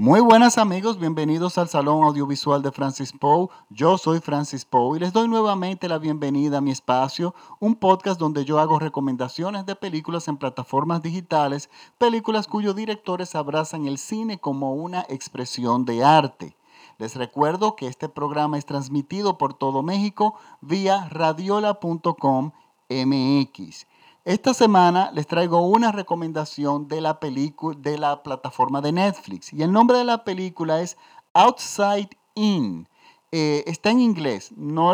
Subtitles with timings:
[0.00, 3.48] Muy buenas amigos, bienvenidos al Salón Audiovisual de Francis Poe.
[3.68, 8.20] Yo soy Francis Poe y les doy nuevamente la bienvenida a mi espacio, un podcast
[8.20, 14.38] donde yo hago recomendaciones de películas en plataformas digitales, películas cuyos directores abrazan el cine
[14.38, 16.56] como una expresión de arte.
[16.98, 22.52] Les recuerdo que este programa es transmitido por todo México vía radiola.com
[22.88, 23.86] MX.
[24.28, 29.72] Esta semana les traigo una recomendación de la de la plataforma de Netflix y el
[29.72, 30.98] nombre de la película es
[31.32, 32.86] Outside In.
[33.32, 34.92] Eh, está en inglés, no,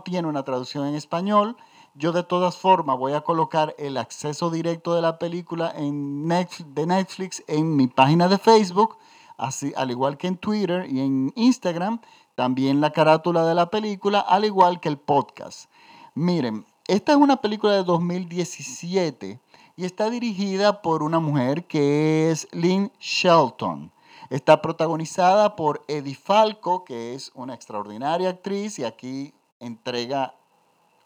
[0.00, 1.58] tiene una traducción en español.
[1.96, 6.86] Yo de todas formas voy a colocar el acceso directo de la película en de
[6.86, 8.96] Netflix en mi página de Facebook,
[9.36, 12.00] así, al igual que en Twitter y en Instagram.
[12.36, 15.68] También la carátula de la película, al igual que el podcast.
[16.14, 19.38] Miren, esta es una película de 2017
[19.76, 23.92] y está dirigida por una mujer que es Lynn Shelton.
[24.30, 30.34] Está protagonizada por Eddie Falco, que es una extraordinaria actriz y aquí entrega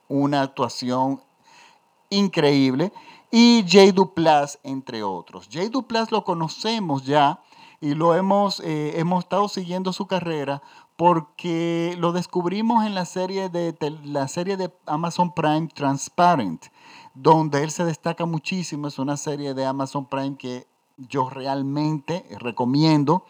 [0.09, 1.21] una actuación
[2.11, 2.93] increíble,
[3.33, 5.49] y Jay Duplas, entre otros.
[5.51, 7.41] Jay Duplas lo conocemos ya
[7.81, 10.63] y lo hemos, eh, hemos estado siguiendo su carrera
[10.97, 16.67] porque lo descubrimos en la serie de, la serie de Amazon Prime Transparent,
[17.15, 18.89] donde él se destaca muchísimo.
[18.89, 23.25] Es una serie de Amazon Prime que yo realmente recomiendo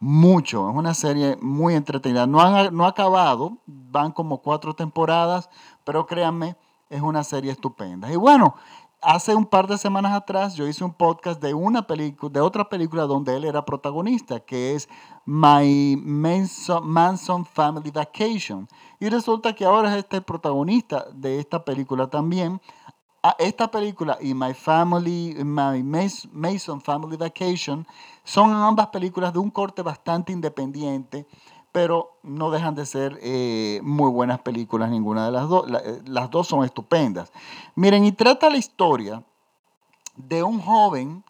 [0.00, 0.68] mucho.
[0.70, 2.26] Es una serie muy entretenida.
[2.26, 5.50] No, no ha acabado, van como cuatro temporadas,
[5.84, 6.56] pero créanme,
[6.90, 8.12] es una serie estupenda.
[8.12, 8.54] Y bueno,
[9.04, 12.68] hace un par de semanas atrás yo hice un podcast de una película, de otra
[12.68, 14.88] película donde él era protagonista, que es
[15.24, 18.68] My Manson, Family Vacation.
[19.00, 22.60] Y resulta que ahora es este protagonista de esta película también.
[23.38, 27.86] Esta película y My Family, My Mason Family Vacation
[28.22, 31.26] son ambas películas de un corte bastante independiente
[31.74, 35.66] pero no dejan de ser eh, muy buenas películas, ninguna de las dos.
[35.68, 37.32] Eh, las dos son estupendas.
[37.74, 39.24] Miren, y trata la historia
[40.14, 41.24] de un joven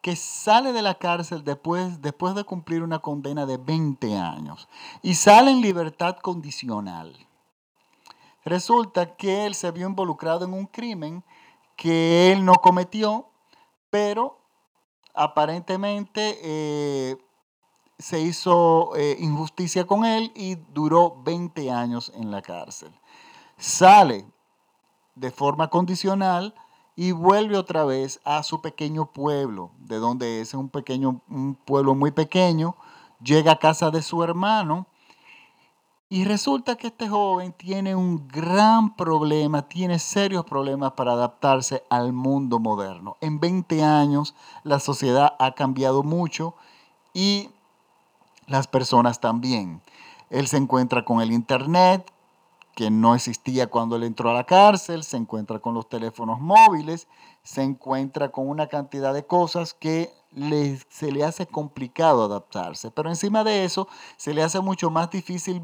[0.00, 4.68] que sale de la cárcel después, después de cumplir una condena de 20 años
[5.02, 7.16] y sale en libertad condicional.
[8.44, 11.24] Resulta que él se vio involucrado en un crimen
[11.74, 13.30] que él no cometió,
[13.90, 14.38] pero
[15.12, 17.16] aparentemente eh,
[17.98, 22.92] se hizo eh, injusticia con él y duró 20 años en la cárcel.
[23.56, 24.24] Sale
[25.16, 26.54] de forma condicional
[26.94, 31.94] y vuelve otra vez a su pequeño pueblo, de donde es un pequeño un pueblo
[31.94, 32.76] muy pequeño,
[33.22, 34.86] llega a casa de su hermano
[36.08, 42.12] y resulta que este joven tiene un gran problema, tiene serios problemas para adaptarse al
[42.12, 43.16] mundo moderno.
[43.20, 46.54] En 20 años la sociedad ha cambiado mucho
[47.12, 47.50] y
[48.48, 49.80] las personas también.
[50.30, 52.10] Él se encuentra con el Internet,
[52.74, 57.08] que no existía cuando él entró a la cárcel, se encuentra con los teléfonos móviles,
[57.42, 60.12] se encuentra con una cantidad de cosas que
[60.88, 62.90] se le hace complicado adaptarse.
[62.90, 65.62] Pero encima de eso, se le hace mucho más difícil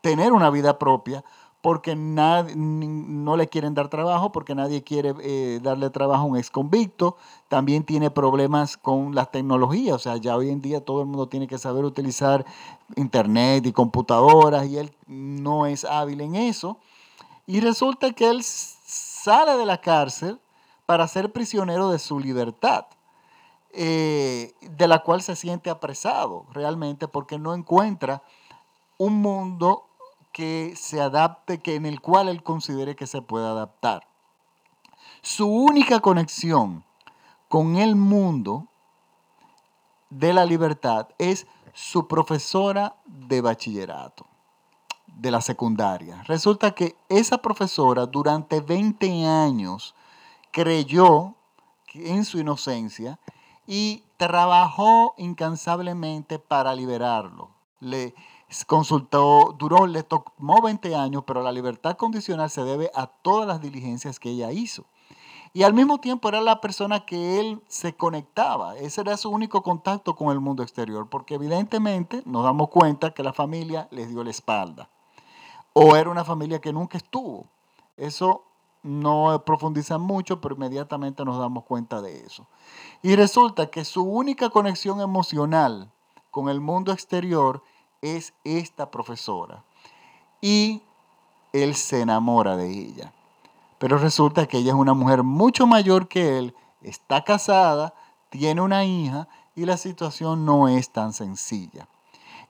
[0.00, 1.24] tener una vida propia
[1.64, 6.50] porque no le quieren dar trabajo, porque nadie quiere eh, darle trabajo a un ex
[6.50, 7.16] convicto.
[7.48, 11.26] También tiene problemas con las tecnologías, o sea, ya hoy en día todo el mundo
[11.26, 12.44] tiene que saber utilizar
[12.96, 16.76] internet y computadoras y él no es hábil en eso.
[17.46, 20.38] Y resulta que él sale de la cárcel
[20.84, 22.84] para ser prisionero de su libertad.
[23.72, 28.22] Eh, de la cual se siente apresado realmente porque no encuentra
[28.98, 29.86] un mundo
[30.34, 34.06] que se adapte, que en el cual él considere que se pueda adaptar.
[35.22, 36.84] Su única conexión
[37.48, 38.66] con el mundo
[40.10, 44.26] de la libertad es su profesora de bachillerato,
[45.06, 46.20] de la secundaria.
[46.24, 49.94] Resulta que esa profesora durante 20 años
[50.50, 51.34] creyó
[51.94, 53.20] en su inocencia
[53.68, 57.50] y trabajó incansablemente para liberarlo.
[57.78, 58.14] Le,
[58.66, 63.60] consultó, duró, le tomó 20 años, pero la libertad condicional se debe a todas las
[63.60, 64.84] diligencias que ella hizo.
[65.52, 68.76] Y al mismo tiempo era la persona que él se conectaba.
[68.76, 73.22] Ese era su único contacto con el mundo exterior, porque evidentemente nos damos cuenta que
[73.22, 74.88] la familia les dio la espalda.
[75.72, 77.46] O era una familia que nunca estuvo.
[77.96, 78.42] Eso
[78.82, 82.46] no profundiza mucho, pero inmediatamente nos damos cuenta de eso.
[83.02, 85.90] Y resulta que su única conexión emocional
[86.30, 87.62] con el mundo exterior
[88.04, 89.64] es esta profesora.
[90.40, 90.82] Y
[91.52, 93.12] él se enamora de ella.
[93.78, 97.94] Pero resulta que ella es una mujer mucho mayor que él, está casada,
[98.28, 101.88] tiene una hija y la situación no es tan sencilla.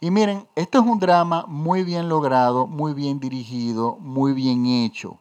[0.00, 5.18] Y miren, este es un drama muy bien logrado, muy bien dirigido, muy bien hecho.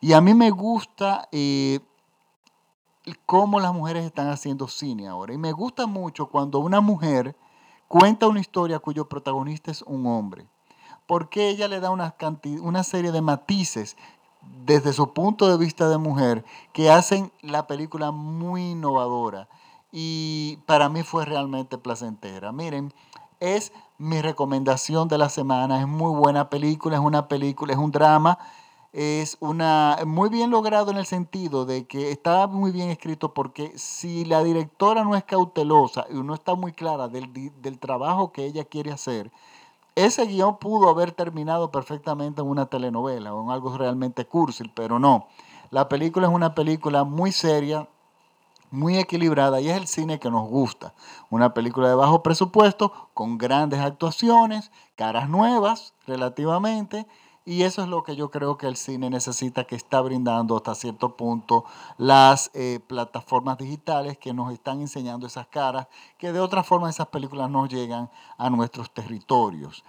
[0.00, 1.80] Y a mí me gusta eh,
[3.26, 5.34] cómo las mujeres están haciendo cine ahora.
[5.34, 7.36] Y me gusta mucho cuando una mujer
[7.88, 10.46] cuenta una historia cuyo protagonista es un hombre.
[11.06, 12.14] Porque ella le da una,
[12.62, 13.96] una serie de matices
[14.64, 19.48] desde su punto de vista de mujer que hacen la película muy innovadora.
[19.92, 22.52] Y para mí fue realmente placentera.
[22.52, 22.92] Miren,
[23.40, 25.80] es mi recomendación de la semana.
[25.80, 28.38] Es muy buena película, es una película, es un drama.
[28.96, 33.76] Es una muy bien logrado en el sentido de que está muy bien escrito porque
[33.76, 37.28] si la directora no es cautelosa y no está muy clara del,
[37.60, 39.32] del trabajo que ella quiere hacer,
[39.96, 45.00] ese guion pudo haber terminado perfectamente en una telenovela o en algo realmente cursil, pero
[45.00, 45.26] no.
[45.70, 47.88] La película es una película muy seria,
[48.70, 50.94] muy equilibrada y es el cine que nos gusta.
[51.30, 57.08] Una película de bajo presupuesto con grandes actuaciones, caras nuevas relativamente
[57.46, 60.74] y eso es lo que yo creo que el cine necesita, que está brindando hasta
[60.74, 61.64] cierto punto
[61.98, 65.86] las eh, plataformas digitales que nos están enseñando esas caras,
[66.16, 69.84] que de otra forma esas películas no llegan a nuestros territorios.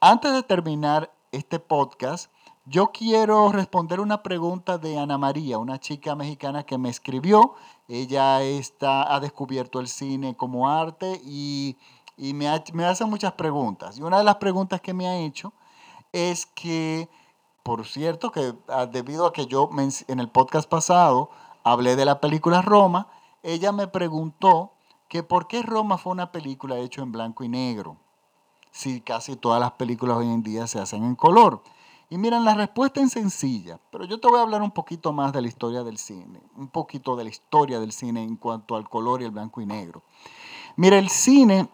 [0.00, 2.30] Antes de terminar este podcast,
[2.64, 7.54] yo quiero responder una pregunta de Ana María, una chica mexicana que me escribió.
[7.88, 11.76] Ella está, ha descubierto el cine como arte y,
[12.16, 13.98] me, me hace muchas preguntas.
[13.98, 15.52] Y una de las preguntas que me ha hecho
[16.16, 17.10] es que,
[17.62, 19.68] por cierto, que ah, debido a que yo
[20.08, 21.28] en el podcast pasado
[21.62, 23.08] hablé de la película Roma,
[23.42, 24.72] ella me preguntó
[25.08, 27.98] que por qué Roma fue una película hecha en blanco y negro,
[28.70, 31.62] si casi todas las películas hoy en día se hacen en color.
[32.08, 35.34] Y miren, la respuesta es sencilla, pero yo te voy a hablar un poquito más
[35.34, 38.88] de la historia del cine, un poquito de la historia del cine en cuanto al
[38.88, 40.02] color y el blanco y negro.
[40.76, 41.68] Mira, el cine,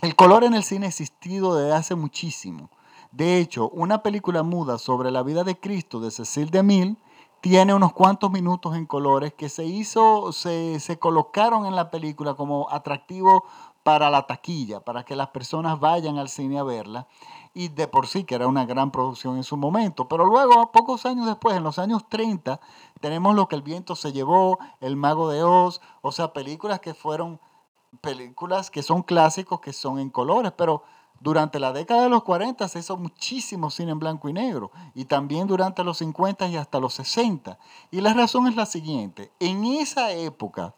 [0.00, 2.70] el color en el cine ha existido desde hace muchísimo.
[3.12, 6.96] De hecho, una película muda sobre la vida de Cristo de Cecil DeMille
[7.40, 12.34] tiene unos cuantos minutos en colores que se hizo, se, se colocaron en la película
[12.34, 13.44] como atractivo
[13.82, 17.08] para la taquilla, para que las personas vayan al cine a verla
[17.54, 20.06] y de por sí que era una gran producción en su momento.
[20.06, 22.60] Pero luego, pocos años después, en los años 30,
[23.00, 26.94] tenemos lo que el viento se llevó, El mago de Oz, o sea, películas que
[26.94, 27.40] fueron
[28.00, 30.84] películas que son clásicos, que son en colores, pero
[31.20, 35.04] durante la década de los 40 se hizo muchísimo cine en blanco y negro y
[35.04, 37.58] también durante los 50 y hasta los 60.
[37.90, 40.74] Y la razón es la siguiente, en esa época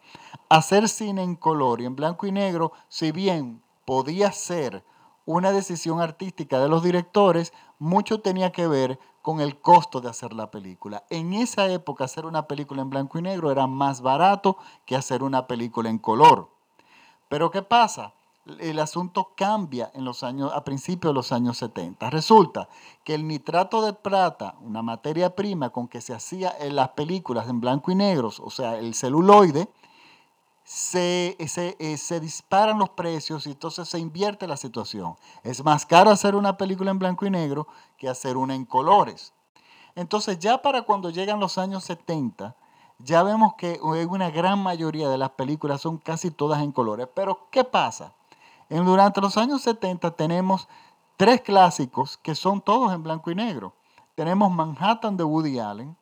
[0.48, 4.84] hacer cine en color y en blanco y negro, si bien podía ser
[5.24, 10.32] una decisión artística de los directores, mucho tenía que ver con el costo de hacer
[10.32, 11.04] la película.
[11.08, 15.22] En esa época hacer una película en blanco y negro era más barato que hacer
[15.22, 16.50] una película en color.
[17.28, 18.14] Pero ¿qué pasa?
[18.58, 22.10] El asunto cambia en los años, a principios de los años 70.
[22.10, 22.68] Resulta
[23.04, 27.48] que el nitrato de plata, una materia prima con que se hacía en las películas
[27.48, 29.68] en blanco y negro, o sea, el celuloide,
[30.64, 35.16] se, eh, se, disparan los precios y entonces se invierte la situación.
[35.44, 39.32] Es más caro hacer una película en blanco y negro que hacer una en colores.
[39.94, 42.56] Entonces ya para cuando llegan los años 70,
[42.98, 47.08] ya vemos que una gran mayoría de las películas son casi todas en colores.
[47.14, 48.14] Pero ¿qué pasa?
[48.80, 50.68] Durante los años 70 tenemos
[51.18, 53.74] tres clásicos que son todos en blanco y negro.
[54.14, 55.96] Tenemos Manhattan de Woody Allen,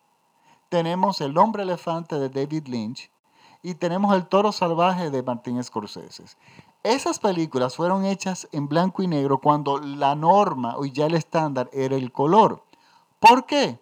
[0.68, 3.10] tenemos El hombre elefante de David Lynch
[3.62, 6.24] y tenemos El toro salvaje de Martín Scorsese.
[6.82, 11.68] Esas películas fueron hechas en blanco y negro cuando la norma o ya el estándar
[11.72, 12.64] era el color.
[13.18, 13.80] ¿Por qué?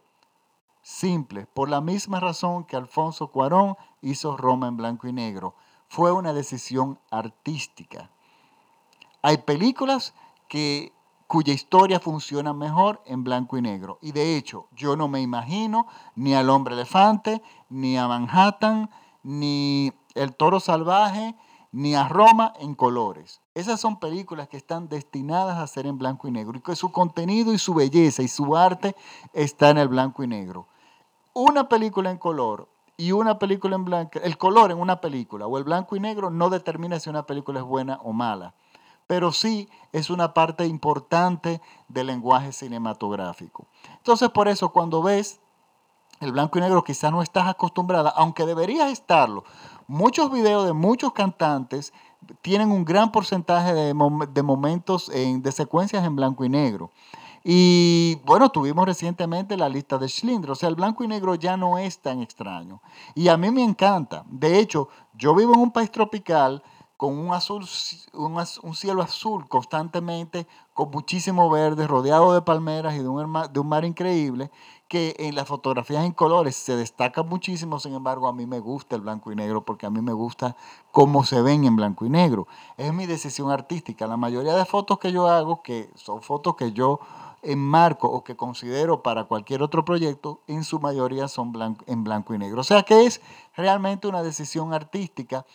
[0.82, 5.54] Simple, por la misma razón que Alfonso Cuarón hizo Roma en blanco y negro.
[5.88, 8.10] Fue una decisión artística.
[9.22, 10.14] Hay películas
[10.48, 10.92] que,
[11.26, 13.98] cuya historia funciona mejor en blanco y negro.
[14.00, 18.90] Y de hecho, yo no me imagino ni al hombre elefante, ni a Manhattan,
[19.22, 21.36] ni El Toro Salvaje,
[21.72, 23.40] ni a Roma en colores.
[23.54, 26.92] Esas son películas que están destinadas a ser en blanco y negro y que su
[26.92, 28.96] contenido y su belleza y su arte
[29.32, 30.66] está en el blanco y negro.
[31.34, 35.58] Una película en color y una película en blanco, el color en una película o
[35.58, 38.54] el blanco y negro no determina si una película es buena o mala,
[39.08, 43.66] pero sí es una parte importante del lenguaje cinematográfico.
[43.96, 45.40] Entonces por eso cuando ves
[46.20, 49.44] el blanco y negro quizás no estás acostumbrada, aunque deberías estarlo.
[49.88, 51.92] Muchos videos de muchos cantantes
[52.42, 56.90] tienen un gran porcentaje de, momentos de secuencias en blanco y negro.
[57.44, 61.56] Y bueno, tuvimos recientemente la lista de Schindler, o sea, el blanco y negro ya
[61.56, 62.82] no es tan extraño.
[63.14, 64.24] Y a mí me encanta.
[64.28, 66.62] De hecho, yo vivo en un país tropical
[66.98, 67.64] con un, azul,
[68.12, 73.68] un, cielo azul constantemente, con muchísimo verde, rodeado de palmeras y de un, de un
[73.68, 74.50] mar increíble,
[74.88, 78.96] que en las fotografías en colores se destaca muchísimo, sin embargo a mí me gusta
[78.96, 80.56] el blanco y negro porque a mí me gusta
[80.90, 82.48] cómo se ven en blanco y negro.
[82.76, 84.08] Es mi decisión artística.
[84.08, 86.98] La mayoría de fotos que yo hago, que son fotos que yo
[87.42, 91.52] enmarco o que considero para cualquier otro proyecto, en su mayoría son
[91.86, 92.60] en blanco y negro.
[92.62, 93.20] O sea que es
[93.56, 95.46] realmente una decisión artística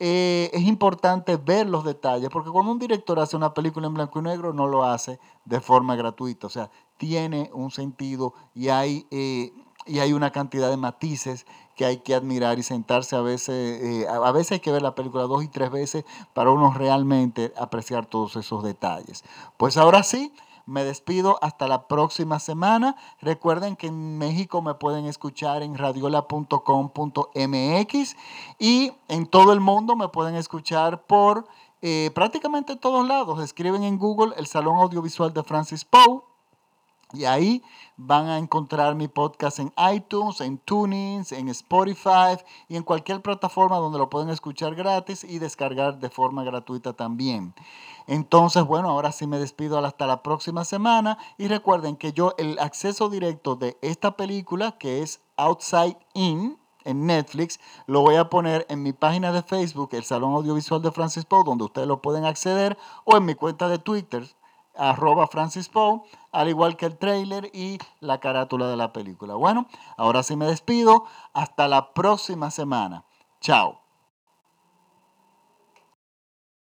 [0.00, 4.20] eh, es importante ver los detalles, porque cuando un director hace una película en blanco
[4.20, 9.06] y negro, no lo hace de forma gratuita, o sea, tiene un sentido y hay,
[9.10, 9.52] eh,
[9.86, 14.06] y hay una cantidad de matices que hay que admirar y sentarse a veces, eh,
[14.08, 18.06] a veces hay que ver la película dos y tres veces para uno realmente apreciar
[18.06, 19.24] todos esos detalles.
[19.56, 20.32] Pues ahora sí,
[20.68, 22.94] me despido hasta la próxima semana.
[23.22, 28.16] Recuerden que en México me pueden escuchar en radiola.com.mx
[28.58, 31.48] y en todo el mundo me pueden escuchar por
[31.80, 33.42] eh, prácticamente todos lados.
[33.42, 36.20] Escriben en Google el Salón Audiovisual de Francis Poe
[37.14, 37.62] y ahí
[37.96, 42.36] van a encontrar mi podcast en iTunes, en Tunings, en Spotify
[42.68, 47.54] y en cualquier plataforma donde lo pueden escuchar gratis y descargar de forma gratuita también.
[48.08, 52.58] Entonces, bueno, ahora sí me despido hasta la próxima semana y recuerden que yo el
[52.58, 58.64] acceso directo de esta película que es Outside In en Netflix, lo voy a poner
[58.70, 62.24] en mi página de Facebook, el Salón Audiovisual de Francis Poe, donde ustedes lo pueden
[62.24, 64.26] acceder, o en mi cuenta de Twitter,
[64.74, 66.00] arroba Francis Poe,
[66.32, 69.34] al igual que el trailer y la carátula de la película.
[69.34, 69.66] Bueno,
[69.98, 71.04] ahora sí me despido.
[71.34, 73.04] Hasta la próxima semana.
[73.42, 73.87] Chao.